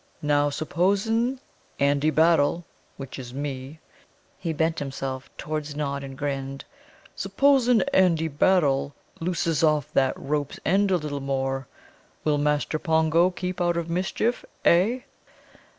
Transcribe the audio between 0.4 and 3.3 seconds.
s'posin' Andy Battle, which